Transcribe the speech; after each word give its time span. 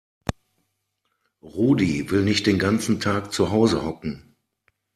Rudi 1.43 2.01
will 2.09 2.23
nicht 2.23 2.47
den 2.47 2.57
ganzen 2.57 2.99
Tag 2.99 3.31
zu 3.31 3.51
Hause 3.51 3.85
hocken. 3.85 4.35